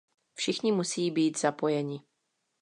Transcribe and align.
Všichni 0.33 0.71
musí 0.71 1.11
být 1.11 1.39
zapojeni. 1.39 2.01